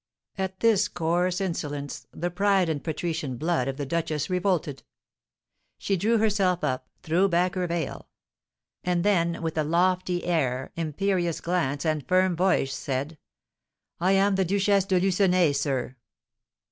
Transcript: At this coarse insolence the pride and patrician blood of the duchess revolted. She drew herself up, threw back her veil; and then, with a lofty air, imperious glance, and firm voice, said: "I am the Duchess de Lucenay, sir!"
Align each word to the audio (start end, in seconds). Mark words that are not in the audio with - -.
At 0.35 0.61
this 0.61 0.87
coarse 0.87 1.39
insolence 1.39 2.07
the 2.11 2.31
pride 2.31 2.69
and 2.69 2.83
patrician 2.83 3.37
blood 3.37 3.67
of 3.67 3.77
the 3.77 3.85
duchess 3.85 4.31
revolted. 4.31 4.81
She 5.77 5.95
drew 5.95 6.17
herself 6.17 6.63
up, 6.63 6.89
threw 7.03 7.29
back 7.29 7.53
her 7.53 7.67
veil; 7.67 8.07
and 8.83 9.03
then, 9.05 9.43
with 9.43 9.59
a 9.59 9.63
lofty 9.63 10.23
air, 10.25 10.71
imperious 10.75 11.39
glance, 11.39 11.85
and 11.85 12.07
firm 12.07 12.35
voice, 12.35 12.73
said: 12.73 13.19
"I 13.99 14.13
am 14.13 14.37
the 14.37 14.43
Duchess 14.45 14.85
de 14.85 14.99
Lucenay, 14.99 15.51
sir!" 15.51 15.95